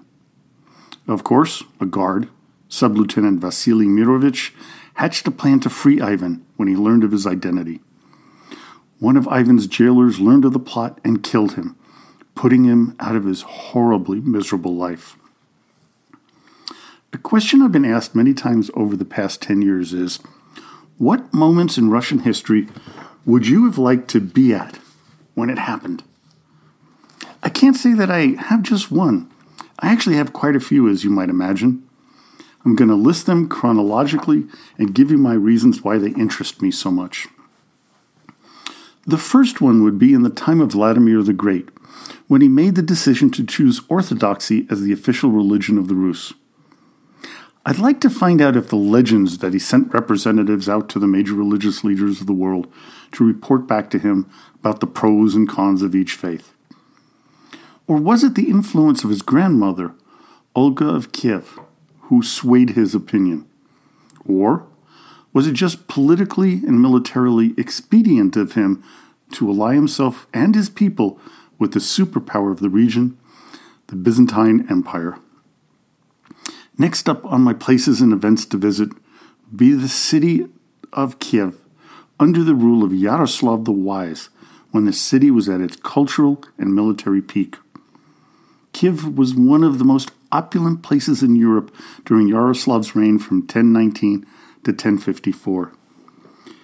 Of 1.07 1.25
course, 1.25 1.63
a 1.79 1.85
guard, 1.85 2.31
Sub 2.71 2.97
Lieutenant 2.97 3.39
Vasily 3.41 3.85
Mirovich, 3.85 4.53
hatched 4.95 5.29
a 5.29 5.31
plan 5.31 5.61
to 5.61 5.69
free 5.69 6.01
Ivan 6.01 6.43
when 6.57 6.69
he 6.69 6.75
learned 6.75 7.05
of 7.05 7.13
his 7.13 7.27
identity. 7.27 7.83
One 8.99 9.19
of 9.19 9.29
Ivan's 9.29 9.67
jailers 9.67 10.21
learned 10.21 10.47
of 10.47 10.55
the 10.55 10.59
plot 10.59 11.03
and 11.05 11.23
killed 11.23 11.57
him, 11.57 11.77
putting 12.35 12.65
him 12.65 12.97
out 12.99 13.15
of 13.15 13.27
his 13.27 13.43
horribly 13.43 14.23
miserable 14.23 14.75
life. 14.75 15.19
A 17.13 17.19
question 17.19 17.61
I've 17.61 17.73
been 17.73 17.85
asked 17.85 18.15
many 18.15 18.33
times 18.33 18.71
over 18.75 18.97
the 18.97 19.05
past 19.05 19.43
10 19.43 19.63
years 19.63 19.93
is 19.93 20.21
what 20.97 21.35
moments 21.35 21.77
in 21.77 21.91
Russian 21.91 22.21
history 22.21 22.69
would 23.25 23.49
you 23.49 23.65
have 23.67 23.79
liked 23.79 24.09
to 24.11 24.21
be 24.21 24.55
at 24.55 24.79
when 25.35 25.51
it 25.51 25.59
happened? 25.59 26.05
I 27.43 27.49
can't 27.49 27.77
say 27.77 27.95
that 27.95 28.11
I 28.11 28.37
have 28.39 28.63
just 28.63 28.93
one. 28.93 29.29
I 29.81 29.91
actually 29.91 30.17
have 30.17 30.33
quite 30.33 30.55
a 30.55 30.61
few, 30.61 30.89
as 30.89 31.03
you 31.03 31.11
might 31.11 31.31
imagine. 31.31 31.83
I'm 32.65 32.77
going 32.77 32.91
to 32.91 32.95
list 32.95 33.27
them 33.27 33.49
chronologically 33.49 34.47
and 34.79 34.95
give 34.95 35.11
you 35.11 35.19
my 35.19 35.35
reasons 35.35 35.83
why 35.83 35.99
they 35.99 36.11
interest 36.11 36.63
me 36.63 36.71
so 36.71 36.93
much. 36.93 37.27
The 39.05 39.19
first 39.19 39.61
one 39.61 39.83
would 39.83 39.99
be 39.99 40.13
in 40.13 40.23
the 40.23 40.31
time 40.31 40.61
of 40.61 40.73
Vladimir 40.73 41.23
the 41.23 41.33
Great, 41.33 41.71
when 42.29 42.41
he 42.41 42.49
made 42.49 42.77
the 42.77 42.83
decision 42.83 43.31
to 43.33 43.45
choose 43.45 43.81
Orthodoxy 43.89 44.67
as 44.71 44.83
the 44.83 44.93
official 44.93 45.31
religion 45.31 45.77
of 45.77 45.89
the 45.89 45.95
Rus. 45.95 46.35
I'd 47.67 47.79
like 47.79 48.01
to 48.01 48.11
find 48.11 48.41
out 48.41 48.57
if 48.57 48.69
the 48.69 48.77
legends 48.77 49.39
that 49.39 49.53
he 49.53 49.59
sent 49.59 49.93
representatives 49.93 50.67
out 50.67 50.89
to 50.91 50.99
the 50.99 51.07
major 51.07 51.35
religious 51.35 51.85
leaders 51.85 52.21
of 52.21 52.27
the 52.27 52.33
world 52.33 52.73
to 53.13 53.27
report 53.27 53.67
back 53.67 53.91
to 53.91 53.99
him 53.99 54.31
about 54.61 54.81
the 54.81 54.87
pros 54.87 55.35
and 55.35 55.47
cons 55.47 55.83
of 55.83 55.95
each 55.95 56.15
faith. 56.15 56.55
Or 57.87 57.99
was 57.99 58.25
it 58.25 58.35
the 58.35 58.49
influence 58.49 59.05
of 59.05 59.11
his 59.11 59.21
grandmother, 59.21 59.93
Olga 60.55 60.89
of 60.89 61.13
Kiev, 61.13 61.59
who 62.03 62.23
swayed 62.23 62.71
his 62.71 62.95
opinion? 62.95 63.47
Or 64.27 64.65
was 65.35 65.47
it 65.47 65.53
just 65.53 65.87
politically 65.87 66.55
and 66.55 66.81
militarily 66.81 67.53
expedient 67.59 68.37
of 68.37 68.55
him 68.55 68.83
to 69.33 69.51
ally 69.51 69.75
himself 69.75 70.27
and 70.33 70.55
his 70.55 70.71
people 70.71 71.21
with 71.59 71.73
the 71.73 71.79
superpower 71.79 72.51
of 72.53 72.61
the 72.61 72.71
region, 72.71 73.19
the 73.89 73.97
Byzantine 73.97 74.67
Empire? 74.71 75.19
Next 76.81 77.11
up 77.11 77.27
on 77.27 77.43
my 77.43 77.53
places 77.53 78.01
and 78.01 78.11
events 78.11 78.47
to 78.47 78.57
visit 78.57 78.89
be 79.55 79.75
the 79.75 79.87
city 79.87 80.47
of 80.95 81.19
Kiev 81.19 81.59
under 82.19 82.43
the 82.43 82.55
rule 82.55 82.83
of 82.83 82.95
Yaroslav 82.95 83.67
the 83.67 83.71
Wise 83.71 84.31
when 84.71 84.87
the 84.87 84.93
city 84.95 85.31
was 85.31 85.47
at 85.47 85.61
its 85.61 85.77
cultural 85.77 86.43
and 86.57 86.75
military 86.75 87.21
peak. 87.21 87.59
Kiev 88.73 89.19
was 89.19 89.35
one 89.35 89.63
of 89.63 89.79
the 89.79 89.85
most 89.85 90.13
opulent 90.33 90.83
places 90.83 91.23
in 91.23 91.37
Europe 91.37 91.71
during 92.07 92.29
Yaroslav's 92.29 92.97
reign 92.97 93.19
from 93.19 93.41
1019 93.41 94.23
to 94.65 94.71
1054. 94.71 95.73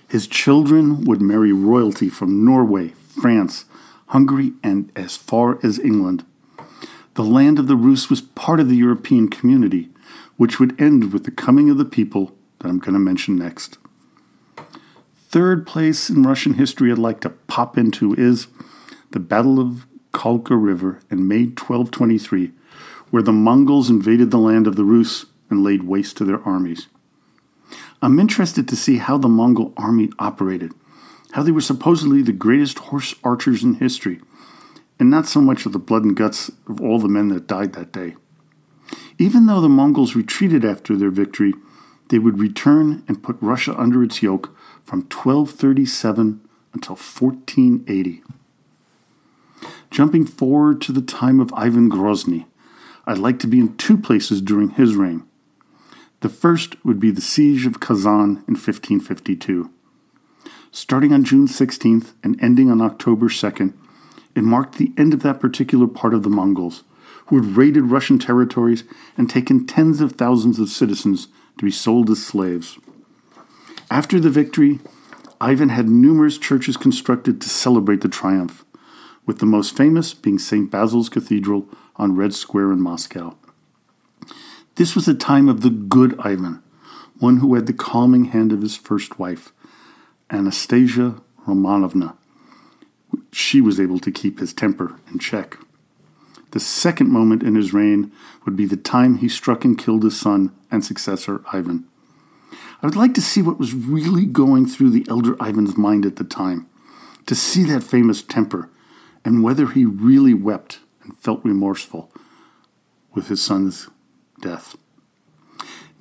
His 0.08 0.26
children 0.26 1.04
would 1.04 1.20
marry 1.20 1.52
royalty 1.52 2.08
from 2.08 2.42
Norway, 2.42 2.94
France, 3.20 3.66
Hungary, 4.06 4.54
and 4.62 4.90
as 4.96 5.14
far 5.14 5.58
as 5.62 5.78
England. 5.78 6.24
The 7.16 7.22
land 7.22 7.58
of 7.58 7.66
the 7.66 7.76
Rus 7.76 8.08
was 8.08 8.22
part 8.22 8.60
of 8.60 8.70
the 8.70 8.76
European 8.76 9.28
community, 9.28 9.90
which 10.36 10.60
would 10.60 10.80
end 10.80 11.12
with 11.12 11.24
the 11.24 11.30
coming 11.30 11.70
of 11.70 11.78
the 11.78 11.84
people 11.84 12.36
that 12.58 12.68
I'm 12.68 12.78
going 12.78 12.94
to 12.94 12.98
mention 12.98 13.36
next. 13.36 13.78
Third 15.28 15.66
place 15.66 16.08
in 16.08 16.22
Russian 16.22 16.54
history 16.54 16.90
I'd 16.90 16.98
like 16.98 17.20
to 17.20 17.30
pop 17.30 17.76
into 17.76 18.14
is 18.14 18.46
the 19.10 19.18
Battle 19.18 19.58
of 19.58 19.86
Kalka 20.12 20.56
River 20.56 21.00
in 21.10 21.28
May 21.28 21.44
1223, 21.44 22.52
where 23.10 23.22
the 23.22 23.32
Mongols 23.32 23.90
invaded 23.90 24.30
the 24.30 24.38
land 24.38 24.66
of 24.66 24.76
the 24.76 24.84
Rus 24.84 25.26
and 25.50 25.62
laid 25.62 25.82
waste 25.82 26.16
to 26.16 26.24
their 26.24 26.42
armies. 26.42 26.88
I'm 28.00 28.18
interested 28.18 28.68
to 28.68 28.76
see 28.76 28.98
how 28.98 29.18
the 29.18 29.28
Mongol 29.28 29.72
army 29.76 30.10
operated, 30.18 30.72
how 31.32 31.42
they 31.42 31.52
were 31.52 31.60
supposedly 31.60 32.22
the 32.22 32.32
greatest 32.32 32.78
horse 32.78 33.14
archers 33.24 33.62
in 33.62 33.74
history, 33.74 34.20
and 34.98 35.10
not 35.10 35.26
so 35.26 35.40
much 35.40 35.66
of 35.66 35.72
the 35.72 35.78
blood 35.78 36.04
and 36.04 36.16
guts 36.16 36.50
of 36.68 36.80
all 36.80 36.98
the 36.98 37.08
men 37.08 37.28
that 37.28 37.46
died 37.46 37.72
that 37.74 37.92
day. 37.92 38.16
Even 39.18 39.46
though 39.46 39.60
the 39.60 39.68
Mongols 39.68 40.14
retreated 40.14 40.64
after 40.64 40.96
their 40.96 41.10
victory, 41.10 41.54
they 42.08 42.18
would 42.18 42.38
return 42.38 43.02
and 43.08 43.22
put 43.22 43.36
Russia 43.40 43.74
under 43.78 44.02
its 44.02 44.22
yoke 44.22 44.56
from 44.84 45.00
1237 45.00 46.40
until 46.72 46.94
1480. 46.94 48.22
Jumping 49.90 50.26
forward 50.26 50.80
to 50.82 50.92
the 50.92 51.00
time 51.00 51.40
of 51.40 51.52
Ivan 51.54 51.90
Grozny, 51.90 52.46
I'd 53.06 53.18
like 53.18 53.38
to 53.40 53.46
be 53.46 53.60
in 53.60 53.76
two 53.76 53.96
places 53.96 54.42
during 54.42 54.70
his 54.70 54.94
reign. 54.94 55.24
The 56.20 56.28
first 56.28 56.82
would 56.84 57.00
be 57.00 57.10
the 57.10 57.20
siege 57.20 57.66
of 57.66 57.80
Kazan 57.80 58.44
in 58.48 58.54
1552. 58.54 59.70
Starting 60.70 61.12
on 61.12 61.24
June 61.24 61.46
16th 61.46 62.12
and 62.22 62.40
ending 62.42 62.70
on 62.70 62.80
October 62.80 63.28
2nd, 63.28 63.72
it 64.34 64.42
marked 64.42 64.76
the 64.76 64.92
end 64.98 65.14
of 65.14 65.22
that 65.22 65.40
particular 65.40 65.86
part 65.86 66.12
of 66.12 66.22
the 66.22 66.28
Mongols, 66.28 66.84
who 67.26 67.36
had 67.36 67.56
raided 67.56 67.84
Russian 67.84 68.18
territories 68.18 68.84
and 69.16 69.28
taken 69.28 69.66
tens 69.66 70.00
of 70.00 70.12
thousands 70.12 70.58
of 70.58 70.68
citizens 70.68 71.28
to 71.58 71.64
be 71.64 71.70
sold 71.70 72.10
as 72.10 72.24
slaves. 72.24 72.78
After 73.90 74.18
the 74.20 74.30
victory, 74.30 74.80
Ivan 75.40 75.68
had 75.68 75.88
numerous 75.88 76.38
churches 76.38 76.76
constructed 76.76 77.40
to 77.40 77.48
celebrate 77.48 78.00
the 78.00 78.08
triumph 78.08 78.64
with 79.26 79.38
the 79.38 79.46
most 79.46 79.76
famous 79.76 80.14
being 80.14 80.38
St. 80.38 80.70
Basil's 80.70 81.08
Cathedral 81.08 81.68
on 81.96 82.16
Red 82.16 82.34
Square 82.34 82.72
in 82.72 82.80
Moscow. 82.80 83.36
This 84.76 84.94
was 84.94 85.08
a 85.08 85.14
time 85.14 85.48
of 85.48 85.62
the 85.62 85.70
good 85.70 86.18
Ivan, 86.20 86.62
one 87.18 87.38
who 87.38 87.54
had 87.54 87.66
the 87.66 87.72
calming 87.72 88.26
hand 88.26 88.52
of 88.52 88.62
his 88.62 88.76
first 88.76 89.18
wife, 89.18 89.52
Anastasia 90.30 91.20
Romanovna. 91.46 92.16
She 93.32 93.60
was 93.60 93.80
able 93.80 93.98
to 94.00 94.10
keep 94.10 94.38
his 94.38 94.52
temper 94.52 94.98
in 95.10 95.18
check. 95.18 95.58
The 96.56 96.60
second 96.60 97.10
moment 97.10 97.42
in 97.42 97.54
his 97.54 97.74
reign 97.74 98.10
would 98.46 98.56
be 98.56 98.64
the 98.64 98.78
time 98.78 99.18
he 99.18 99.28
struck 99.28 99.62
and 99.66 99.76
killed 99.76 100.02
his 100.02 100.18
son 100.18 100.56
and 100.70 100.82
successor, 100.82 101.42
Ivan. 101.52 101.84
I 102.80 102.86
would 102.86 102.96
like 102.96 103.12
to 103.12 103.20
see 103.20 103.42
what 103.42 103.58
was 103.58 103.74
really 103.74 104.24
going 104.24 104.64
through 104.64 104.88
the 104.88 105.04
elder 105.06 105.36
Ivan's 105.38 105.76
mind 105.76 106.06
at 106.06 106.16
the 106.16 106.24
time, 106.24 106.66
to 107.26 107.34
see 107.34 107.62
that 107.64 107.82
famous 107.82 108.22
temper 108.22 108.70
and 109.22 109.42
whether 109.42 109.66
he 109.66 109.84
really 109.84 110.32
wept 110.32 110.78
and 111.02 111.14
felt 111.18 111.44
remorseful 111.44 112.10
with 113.12 113.28
his 113.28 113.42
son's 113.42 113.90
death. 114.40 114.76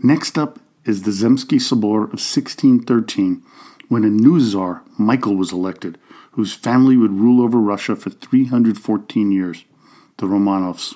Next 0.02 0.38
up 0.38 0.60
is 0.86 1.02
the 1.02 1.12
Zemsky 1.12 1.60
Sobor 1.60 2.04
of 2.04 2.24
1613, 2.24 3.44
when 3.90 4.06
a 4.06 4.10
new 4.10 4.40
czar, 4.40 4.84
Michael, 4.98 5.36
was 5.36 5.52
elected, 5.52 5.98
whose 6.32 6.54
family 6.54 6.96
would 6.96 7.12
rule 7.12 7.42
over 7.42 7.58
Russia 7.58 7.98
for 7.98 8.10
314 8.10 9.34
years, 9.34 9.66
the 10.18 10.26
Romanovs. 10.26 10.96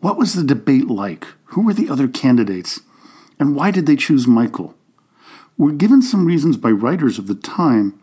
What 0.00 0.16
was 0.16 0.34
the 0.34 0.44
debate 0.44 0.88
like? 0.88 1.26
Who 1.46 1.62
were 1.62 1.74
the 1.74 1.88
other 1.88 2.08
candidates? 2.08 2.80
And 3.38 3.54
why 3.54 3.70
did 3.70 3.86
they 3.86 3.96
choose 3.96 4.26
Michael? 4.26 4.74
We're 5.58 5.72
given 5.72 6.00
some 6.00 6.24
reasons 6.24 6.56
by 6.56 6.70
writers 6.70 7.18
of 7.18 7.26
the 7.26 7.34
time, 7.34 8.00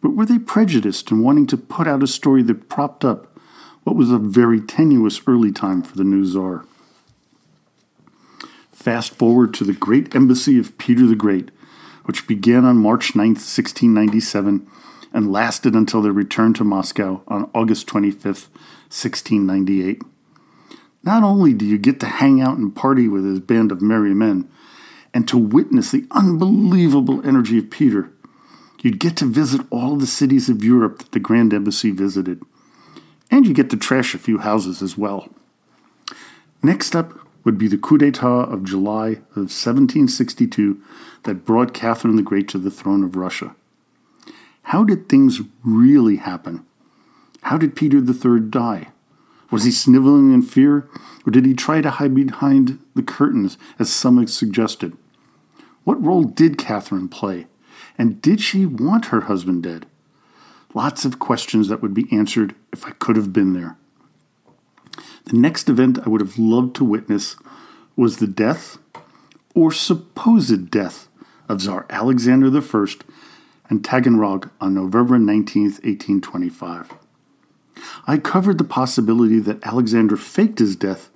but 0.00 0.14
were 0.14 0.26
they 0.26 0.38
prejudiced 0.38 1.10
in 1.10 1.22
wanting 1.22 1.46
to 1.48 1.56
put 1.56 1.88
out 1.88 2.02
a 2.02 2.06
story 2.06 2.42
that 2.44 2.68
propped 2.68 3.04
up 3.04 3.36
what 3.82 3.96
was 3.96 4.10
a 4.10 4.18
very 4.18 4.60
tenuous 4.60 5.20
early 5.26 5.50
time 5.50 5.82
for 5.82 5.96
the 5.96 6.04
new 6.04 6.24
czar? 6.24 6.64
Fast 8.72 9.14
forward 9.14 9.52
to 9.54 9.64
the 9.64 9.72
great 9.72 10.14
embassy 10.14 10.58
of 10.58 10.78
Peter 10.78 11.06
the 11.06 11.16
Great, 11.16 11.50
which 12.04 12.26
began 12.26 12.64
on 12.64 12.78
March 12.78 13.14
9, 13.14 13.26
1697, 13.28 14.66
and 15.12 15.32
lasted 15.32 15.74
until 15.74 16.02
their 16.02 16.12
return 16.12 16.54
to 16.54 16.64
Moscow 16.64 17.22
on 17.28 17.50
August 17.54 17.86
25, 17.86 18.24
1698. 18.24 20.02
Not 21.02 21.22
only 21.22 21.52
do 21.54 21.64
you 21.64 21.78
get 21.78 22.00
to 22.00 22.06
hang 22.06 22.40
out 22.40 22.58
and 22.58 22.74
party 22.74 23.08
with 23.08 23.24
his 23.24 23.40
band 23.40 23.72
of 23.72 23.80
merry 23.80 24.14
men, 24.14 24.48
and 25.12 25.26
to 25.28 25.38
witness 25.38 25.90
the 25.90 26.06
unbelievable 26.10 27.26
energy 27.26 27.58
of 27.58 27.70
Peter, 27.70 28.10
you'd 28.82 29.00
get 29.00 29.16
to 29.16 29.24
visit 29.24 29.62
all 29.70 29.96
the 29.96 30.06
cities 30.06 30.48
of 30.48 30.64
Europe 30.64 30.98
that 30.98 31.12
the 31.12 31.20
Grand 31.20 31.52
Embassy 31.52 31.90
visited. 31.90 32.42
And 33.30 33.46
you 33.46 33.54
get 33.54 33.70
to 33.70 33.76
trash 33.76 34.14
a 34.14 34.18
few 34.18 34.38
houses 34.38 34.82
as 34.82 34.96
well. 34.96 35.28
Next 36.62 36.94
up 36.94 37.18
would 37.44 37.58
be 37.58 37.68
the 37.68 37.78
coup 37.78 37.98
d'etat 37.98 38.44
of 38.44 38.64
July 38.64 39.08
of 39.34 39.48
1762 39.48 40.80
that 41.22 41.44
brought 41.44 41.72
Catherine 41.74 42.16
the 42.16 42.22
Great 42.22 42.48
to 42.48 42.58
the 42.58 42.70
throne 42.70 43.02
of 43.02 43.16
Russia. 43.16 43.54
How 44.62 44.84
did 44.84 45.08
things 45.08 45.40
really 45.64 46.16
happen? 46.16 46.64
How 47.42 47.58
did 47.58 47.76
Peter 47.76 47.98
III 47.98 48.40
die? 48.40 48.88
Was 49.50 49.64
he 49.64 49.72
sniveling 49.72 50.32
in 50.32 50.42
fear, 50.42 50.88
or 51.26 51.32
did 51.32 51.44
he 51.44 51.54
try 51.54 51.80
to 51.80 51.90
hide 51.90 52.14
behind 52.14 52.78
the 52.94 53.02
curtains, 53.02 53.58
as 53.78 53.92
some 53.92 54.18
have 54.18 54.30
suggested? 54.30 54.96
What 55.84 56.02
role 56.02 56.24
did 56.24 56.58
Catherine 56.58 57.08
play? 57.08 57.46
And 57.98 58.22
did 58.22 58.40
she 58.40 58.64
want 58.64 59.06
her 59.06 59.22
husband 59.22 59.62
dead? 59.62 59.86
Lots 60.72 61.04
of 61.04 61.18
questions 61.18 61.68
that 61.68 61.82
would 61.82 61.94
be 61.94 62.06
answered 62.12 62.54
if 62.72 62.86
I 62.86 62.90
could 62.92 63.16
have 63.16 63.32
been 63.32 63.54
there. 63.54 63.76
The 65.24 65.36
next 65.36 65.68
event 65.68 65.98
I 66.04 66.08
would 66.08 66.20
have 66.20 66.38
loved 66.38 66.76
to 66.76 66.84
witness 66.84 67.36
was 67.96 68.18
the 68.18 68.26
death, 68.26 68.78
or 69.54 69.72
supposed 69.72 70.70
death, 70.70 71.08
of 71.48 71.60
Tsar 71.60 71.86
Alexander 71.90 72.56
I 72.56 72.86
and 73.70 73.82
Taganrog 73.82 74.50
on 74.60 74.74
November 74.74 75.18
19, 75.18 75.62
1825. 75.62 76.92
I 78.06 78.18
covered 78.18 78.58
the 78.58 78.64
possibility 78.64 79.38
that 79.38 79.64
Alexander 79.64 80.16
faked 80.16 80.58
his 80.58 80.76
death 80.76 81.08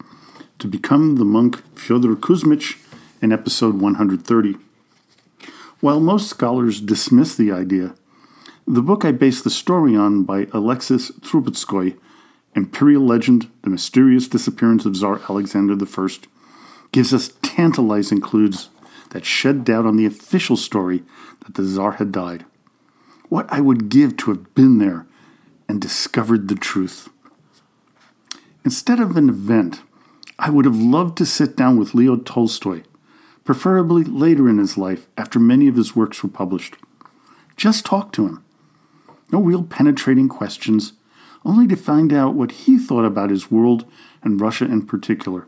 to 0.61 0.69
become 0.69 1.17
the 1.17 1.25
monk 1.25 1.61
Fyodor 1.77 2.15
Kuzmich 2.15 2.79
in 3.21 3.33
episode 3.33 3.81
130. 3.81 4.57
While 5.81 6.01
most 6.01 6.31
scholars 6.31 6.81
dismiss 6.81 7.37
the 7.37 7.53
idea, 7.53 7.95
the 8.67 8.81
book 8.81 9.05
I 9.05 9.13
base 9.13 9.43
the 9.43 9.51
story 9.51 9.95
on 9.95 10.23
by 10.23 10.47
Alexis 10.53 11.11
Trubetskoy, 11.21 11.99
Imperial 12.55 13.05
Legend 13.05 13.51
The 13.63 13.71
Mysterious 13.71 14.29
Disappearance 14.29 14.87
of 14.87 14.95
Tsar 14.95 15.21
Alexander 15.29 15.75
I, 15.75 16.09
gives 16.93 17.13
us 17.13 17.33
tantalizing 17.43 18.21
clues 18.21 18.71
that 19.15 19.25
shed 19.25 19.65
doubt 19.65 19.87
on 19.87 19.97
the 19.97 20.05
official 20.05 20.57
story 20.57 21.05
that 21.45 21.55
the 21.55 21.63
Tsar 21.63 21.93
had 21.93 22.11
died. 22.11 22.45
What 23.29 23.47
I 23.49 23.61
would 23.61 23.89
give 23.89 24.17
to 24.19 24.33
have 24.33 24.53
been 24.55 24.79
there 24.79 25.07
and 25.69 25.81
discovered 25.81 26.49
the 26.49 26.57
truth. 26.57 27.09
Instead 28.65 28.99
of 28.99 29.17
an 29.17 29.29
event, 29.29 29.83
I 30.37 30.51
would 30.51 30.65
have 30.65 30.77
loved 30.77 31.17
to 31.19 31.27
sit 31.27 31.57
down 31.57 31.79
with 31.79 31.95
Leo 31.95 32.17
Tolstoy, 32.17 32.83
preferably 33.45 34.03
later 34.03 34.49
in 34.49 34.59
his 34.59 34.77
life 34.77 35.07
after 35.17 35.39
many 35.39 35.69
of 35.69 35.77
his 35.77 35.95
works 35.95 36.25
were 36.25 36.29
published. 36.29 36.75
Just 37.57 37.87
talk 37.87 38.11
to 38.15 38.27
him. 38.27 38.45
No 39.31 39.41
real 39.41 39.63
penetrating 39.63 40.29
questions, 40.29 40.95
only 41.45 41.69
to 41.69 41.77
find 41.77 42.13
out 42.13 42.35
what 42.35 42.51
he 42.51 42.79
thought 42.79 43.05
about 43.05 43.31
his 43.31 43.49
world 43.49 43.85
and 44.25 44.41
Russia 44.41 44.65
in 44.65 44.87
particular. 44.87 45.47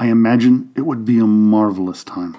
I 0.00 0.08
imagine 0.08 0.72
it 0.74 0.82
would 0.82 1.04
be 1.04 1.20
a 1.20 1.26
marvelous 1.26 2.02
time. 2.02 2.36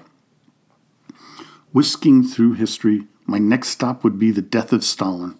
Whisking 1.77 2.23
through 2.23 2.53
history, 2.53 3.03
my 3.27 3.37
next 3.37 3.69
stop 3.69 4.03
would 4.03 4.17
be 4.17 4.31
the 4.31 4.41
death 4.41 4.73
of 4.73 4.83
Stalin. 4.83 5.37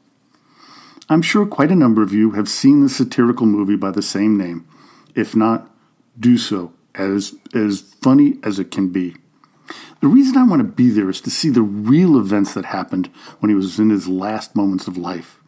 I'm 1.10 1.24
sure 1.24 1.48
quite 1.48 1.72
a 1.72 1.76
number 1.76 2.04
of 2.04 2.14
you 2.14 2.34
have 2.34 2.48
seen 2.48 2.84
the 2.84 2.90
satirical 2.90 3.48
movie 3.48 3.76
by 3.76 3.90
the 3.90 4.04
same 4.04 4.38
name. 4.38 4.68
If 5.16 5.36
not, 5.36 5.68
do 6.20 6.38
so, 6.38 6.74
as, 6.94 7.34
as 7.56 7.82
funny 8.04 8.36
as 8.44 8.60
it 8.60 8.70
can 8.70 8.90
be. 8.90 9.16
The 10.00 10.08
reason 10.08 10.38
I 10.38 10.46
want 10.46 10.60
to 10.60 10.64
be 10.64 10.92
there 10.92 11.10
is 11.10 11.22
to 11.22 11.32
see 11.32 11.50
the 11.50 11.64
real 11.64 12.20
events 12.20 12.54
that 12.54 12.66
happened 12.66 13.08
when 13.40 13.50
he 13.50 13.56
was 13.56 13.80
in 13.80 13.90
his 13.90 14.08
last 14.08 14.56
moments 14.56 14.86
of 14.86 14.96
life. 14.96 15.40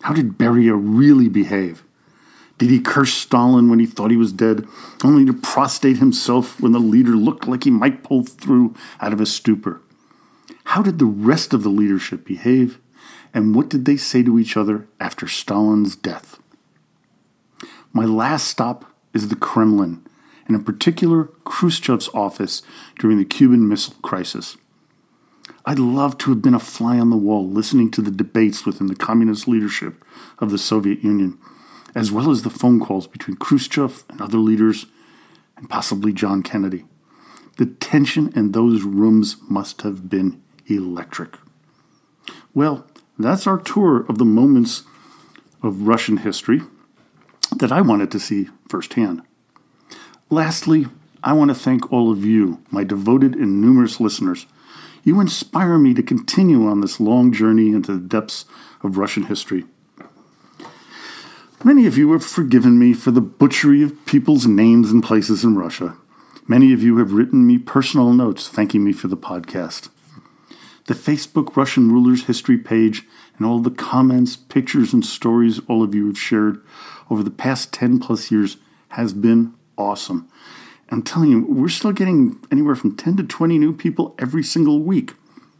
How 0.00 0.14
did 0.14 0.38
Beria 0.38 0.80
really 0.82 1.28
behave? 1.28 1.84
Did 2.56 2.70
he 2.70 2.80
curse 2.80 3.12
Stalin 3.12 3.68
when 3.68 3.80
he 3.80 3.86
thought 3.86 4.10
he 4.10 4.16
was 4.16 4.32
dead, 4.32 4.66
only 5.04 5.26
to 5.26 5.34
prostrate 5.34 5.98
himself 5.98 6.58
when 6.58 6.72
the 6.72 6.78
leader 6.78 7.16
looked 7.16 7.46
like 7.46 7.64
he 7.64 7.70
might 7.70 8.02
pull 8.02 8.24
through 8.24 8.74
out 9.02 9.12
of 9.12 9.20
a 9.20 9.26
stupor? 9.26 9.82
How 10.70 10.82
did 10.82 11.00
the 11.00 11.04
rest 11.04 11.52
of 11.52 11.64
the 11.64 11.68
leadership 11.68 12.24
behave? 12.24 12.78
And 13.34 13.56
what 13.56 13.68
did 13.68 13.86
they 13.86 13.96
say 13.96 14.22
to 14.22 14.38
each 14.38 14.56
other 14.56 14.86
after 15.00 15.26
Stalin's 15.26 15.96
death? 15.96 16.38
My 17.92 18.04
last 18.04 18.46
stop 18.46 18.84
is 19.12 19.26
the 19.26 19.34
Kremlin, 19.34 20.06
and 20.46 20.56
in 20.56 20.62
particular, 20.62 21.24
Khrushchev's 21.44 22.08
office 22.14 22.62
during 23.00 23.18
the 23.18 23.24
Cuban 23.24 23.68
Missile 23.68 23.96
Crisis. 24.00 24.58
I'd 25.66 25.80
love 25.80 26.16
to 26.18 26.30
have 26.30 26.40
been 26.40 26.54
a 26.54 26.60
fly 26.60 27.00
on 27.00 27.10
the 27.10 27.16
wall 27.16 27.48
listening 27.48 27.90
to 27.90 28.00
the 28.00 28.12
debates 28.12 28.64
within 28.64 28.86
the 28.86 28.94
communist 28.94 29.48
leadership 29.48 30.04
of 30.38 30.52
the 30.52 30.58
Soviet 30.58 31.02
Union, 31.02 31.36
as 31.96 32.12
well 32.12 32.30
as 32.30 32.42
the 32.42 32.48
phone 32.48 32.78
calls 32.78 33.08
between 33.08 33.38
Khrushchev 33.38 34.04
and 34.08 34.20
other 34.20 34.38
leaders, 34.38 34.86
and 35.56 35.68
possibly 35.68 36.12
John 36.12 36.44
Kennedy. 36.44 36.84
The 37.56 37.66
tension 37.66 38.32
in 38.36 38.52
those 38.52 38.84
rooms 38.84 39.36
must 39.48 39.82
have 39.82 40.08
been 40.08 40.40
electric. 40.76 41.34
Well, 42.54 42.86
that's 43.18 43.46
our 43.46 43.58
tour 43.58 44.04
of 44.08 44.18
the 44.18 44.24
moments 44.24 44.82
of 45.62 45.86
Russian 45.86 46.18
history 46.18 46.62
that 47.56 47.72
I 47.72 47.80
wanted 47.80 48.10
to 48.12 48.20
see 48.20 48.48
firsthand. 48.68 49.22
Lastly, 50.30 50.86
I 51.22 51.32
want 51.32 51.50
to 51.50 51.54
thank 51.54 51.92
all 51.92 52.10
of 52.10 52.24
you, 52.24 52.62
my 52.70 52.84
devoted 52.84 53.34
and 53.34 53.60
numerous 53.60 54.00
listeners. 54.00 54.46
You 55.04 55.20
inspire 55.20 55.78
me 55.78 55.92
to 55.94 56.02
continue 56.02 56.66
on 56.66 56.80
this 56.80 57.00
long 57.00 57.32
journey 57.32 57.68
into 57.68 57.92
the 57.92 58.00
depths 58.00 58.44
of 58.82 58.96
Russian 58.96 59.24
history. 59.24 59.64
Many 61.62 61.86
of 61.86 61.98
you 61.98 62.12
have 62.12 62.24
forgiven 62.24 62.78
me 62.78 62.94
for 62.94 63.10
the 63.10 63.20
butchery 63.20 63.82
of 63.82 64.06
people's 64.06 64.46
names 64.46 64.90
and 64.90 65.02
places 65.02 65.44
in 65.44 65.56
Russia. 65.56 65.96
Many 66.48 66.72
of 66.72 66.82
you 66.82 66.96
have 66.96 67.12
written 67.12 67.46
me 67.46 67.58
personal 67.58 68.12
notes 68.14 68.48
thanking 68.48 68.82
me 68.82 68.92
for 68.92 69.08
the 69.08 69.16
podcast 69.16 69.90
the 70.86 70.94
Facebook 70.94 71.56
Russian 71.56 71.90
Rulers 71.92 72.24
History 72.24 72.58
page, 72.58 73.04
and 73.36 73.46
all 73.46 73.58
the 73.58 73.70
comments, 73.70 74.36
pictures, 74.36 74.92
and 74.92 75.04
stories 75.04 75.60
all 75.68 75.82
of 75.82 75.94
you 75.94 76.06
have 76.06 76.18
shared 76.18 76.60
over 77.08 77.22
the 77.22 77.30
past 77.30 77.72
10 77.72 77.98
plus 77.98 78.30
years 78.30 78.56
has 78.90 79.12
been 79.12 79.54
awesome. 79.76 80.28
I'm 80.90 81.02
telling 81.02 81.30
you, 81.30 81.44
we're 81.46 81.68
still 81.68 81.92
getting 81.92 82.40
anywhere 82.50 82.74
from 82.74 82.96
10 82.96 83.16
to 83.18 83.22
20 83.22 83.58
new 83.58 83.72
people 83.72 84.14
every 84.18 84.42
single 84.42 84.80
week 84.80 85.14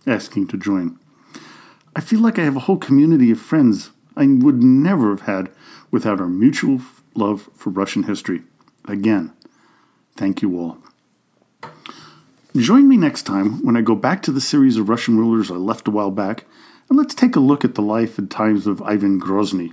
asking 0.06 0.48
to 0.48 0.56
join. 0.56 0.98
I 1.94 2.00
feel 2.00 2.20
like 2.20 2.38
I 2.38 2.44
have 2.44 2.56
a 2.56 2.60
whole 2.60 2.78
community 2.78 3.30
of 3.30 3.40
friends 3.40 3.90
I 4.16 4.26
would 4.26 4.62
never 4.62 5.10
have 5.10 5.22
had 5.22 5.50
without 5.90 6.20
our 6.20 6.28
mutual 6.28 6.80
love 7.14 7.48
for 7.54 7.70
Russian 7.70 8.04
history. 8.04 8.42
Again, 8.86 9.32
thank 10.16 10.42
you 10.42 10.58
all. 10.58 10.78
Join 12.56 12.88
me 12.88 12.96
next 12.96 13.22
time 13.22 13.64
when 13.64 13.76
I 13.76 13.80
go 13.80 13.94
back 13.94 14.22
to 14.22 14.32
the 14.32 14.40
series 14.40 14.76
of 14.76 14.88
Russian 14.88 15.16
rulers 15.16 15.52
I 15.52 15.54
left 15.54 15.86
a 15.86 15.92
while 15.92 16.10
back, 16.10 16.46
and 16.88 16.98
let's 16.98 17.14
take 17.14 17.36
a 17.36 17.40
look 17.40 17.64
at 17.64 17.76
the 17.76 17.82
life 17.82 18.18
and 18.18 18.28
times 18.28 18.66
of 18.66 18.82
Ivan 18.82 19.20
Grozny, 19.20 19.72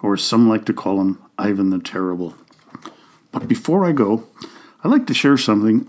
or 0.00 0.14
as 0.14 0.22
some 0.22 0.48
like 0.48 0.64
to 0.64 0.72
call 0.72 0.98
him, 0.98 1.22
Ivan 1.36 1.68
the 1.68 1.78
Terrible. 1.78 2.34
But 3.32 3.48
before 3.48 3.84
I 3.84 3.92
go, 3.92 4.26
I'd 4.82 4.90
like 4.90 5.06
to 5.08 5.14
share 5.14 5.36
something 5.36 5.86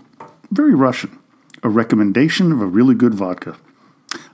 very 0.50 0.74
Russian 0.74 1.18
a 1.62 1.70
recommendation 1.70 2.52
of 2.52 2.60
a 2.60 2.66
really 2.66 2.94
good 2.94 3.14
vodka. 3.14 3.56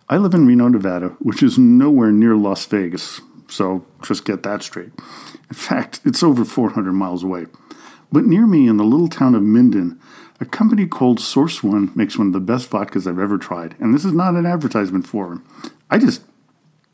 I 0.09 0.17
live 0.17 0.35
in 0.35 0.49
Reno, 0.49 0.67
Nevada, 0.67 1.11
which 1.21 1.45
is 1.45 1.59
nowhere 1.59 2.11
near 2.11 2.35
Las 2.35 2.67
Vegas, 2.67 3.21
so 3.47 3.87
just 4.03 4.25
get 4.25 4.43
that 4.43 4.65
straight. 4.65 4.91
In 5.49 5.55
fact, 5.55 6.01
it's 6.05 6.25
over 6.25 6.45
400 6.45 6.93
miles 6.93 7.23
away. 7.23 7.47
But 8.11 8.25
near 8.25 8.47
me 8.47 8.67
in 8.67 8.79
the 8.79 8.85
little 8.85 9.09
town 9.09 9.35
of 9.35 9.43
Minden, 9.43 10.01
A 10.40 10.46
company 10.46 10.88
called 10.88 11.20
Source 11.20 11.62
One 11.64 11.92
makes 11.96 12.18
one 12.18 12.28
of 12.28 12.34
the 12.34 12.40
best 12.40 12.70
vodkas 12.70 13.08
I've 13.08 13.20
ever 13.20 13.38
tried, 13.38 13.76
and 13.80 13.94
this 13.94 14.06
is 14.06 14.14
not 14.14 14.36
an 14.36 14.46
advertisement 14.46 15.06
for 15.08 15.30
them. 15.30 15.44
I 15.90 15.98
just 15.98 16.22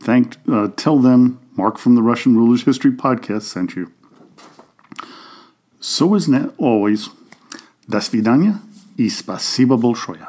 Thank, 0.00 0.36
uh, 0.50 0.68
tell 0.76 0.98
them 0.98 1.38
Mark 1.56 1.78
from 1.78 1.94
the 1.94 2.02
Russian 2.02 2.36
Rulers 2.36 2.64
History 2.64 2.92
Podcast 2.92 3.42
sent 3.42 3.76
you. 3.76 3.92
So 5.80 6.14
is 6.14 6.28
always. 6.58 7.08
До 7.88 8.00
свидания 8.00 8.60
и 8.96 9.08
спасибо 9.08 9.76
большое. 9.76 10.28